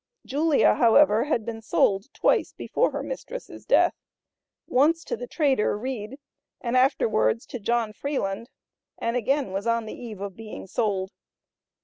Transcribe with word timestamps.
Julia, 0.25 0.73
however, 0.73 1.25
had 1.25 1.45
been 1.45 1.61
sold 1.61 2.11
twice 2.11 2.53
before 2.53 2.89
her 2.89 3.03
mistress' 3.03 3.65
death; 3.65 3.93
once 4.65 5.03
to 5.03 5.15
the 5.15 5.27
trader, 5.27 5.77
Reed, 5.77 6.17
and 6.59 6.75
afterwards 6.75 7.45
to 7.45 7.59
John 7.59 7.93
Freeland, 7.93 8.49
and 8.97 9.15
again 9.15 9.51
was 9.51 9.67
on 9.67 9.85
the 9.85 9.93
eve 9.93 10.19
of 10.19 10.35
being 10.35 10.65
sold. 10.65 11.11